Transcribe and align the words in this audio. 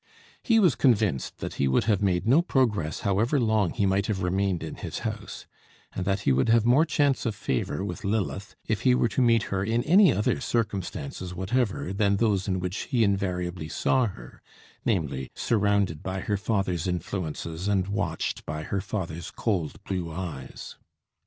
He 0.41 0.57
was 0.57 0.73
convinced 0.73 1.37
that 1.41 1.53
he 1.61 1.67
would 1.67 1.83
have 1.83 2.01
made 2.01 2.25
no 2.25 2.41
progress 2.41 3.01
however 3.01 3.39
long 3.39 3.69
he 3.71 3.85
might 3.85 4.07
have 4.07 4.23
remained 4.23 4.63
in 4.63 4.77
his 4.77 4.99
house; 5.05 5.45
and 5.93 6.05
that 6.05 6.21
he 6.21 6.31
would 6.31 6.49
have 6.49 6.65
more 6.65 6.85
chance 6.85 7.23
of 7.23 7.35
favour 7.35 7.85
with 7.85 8.03
Lilith 8.03 8.55
if 8.65 8.81
he 8.81 8.95
were 8.95 9.09
to 9.09 9.21
meet 9.21 9.43
her 9.53 9.63
in 9.63 9.83
any 9.83 10.11
other 10.11 10.41
circumstances 10.41 11.35
whatever 11.35 11.93
than 11.93 12.15
those 12.15 12.47
in 12.47 12.59
which 12.59 12.77
he 12.89 13.03
invariably 13.03 13.69
saw 13.69 14.07
her 14.07 14.41
namely, 14.85 15.29
surrounded 15.35 16.01
by 16.01 16.21
her 16.21 16.35
father's 16.35 16.87
influences, 16.87 17.67
and 17.67 17.87
watched 17.87 18.43
by 18.43 18.63
her 18.63 18.81
father's 18.81 19.29
cold 19.29 19.83
blue 19.83 20.11
eyes. 20.11 20.77